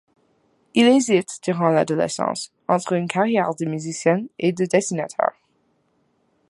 [0.73, 5.31] Il hésite durant l'adolescence entre une carrière de musicien et de dessinateur.